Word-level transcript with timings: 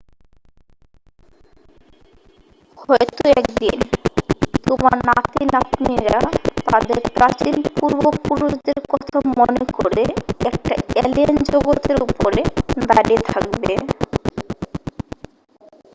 হয়তো 2.77 3.23
একদিন 3.33 3.77
তোমার 4.65 4.95
নাতি-নাতনিরা 5.07 6.17
তাদের 6.67 6.99
প্রাচীন 7.09 7.55
পূর্বপুরুষদের 7.75 8.79
কথা 8.91 9.17
মনে 9.33 9.63
করে 9.77 10.03
একটা 10.49 10.73
অ্যালিয়েন 10.89 11.35
জগৎের 11.49 11.97
উপরে 12.07 12.41
দাঁড়িয়ে 12.89 13.19
থাকবে 13.29 13.71